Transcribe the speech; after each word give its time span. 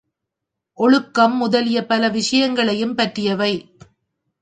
ஒழுக்கம் 0.77 1.35
முதலிய 1.37 1.85
பல 1.85 2.09
விஷயங்களையும் 2.09 2.95
பற்றியவை. 2.95 3.53